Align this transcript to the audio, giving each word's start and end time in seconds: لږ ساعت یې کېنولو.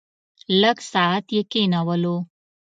لږ 0.61 0.77
ساعت 0.91 1.25
یې 1.35 1.41
کېنولو. 1.51 2.15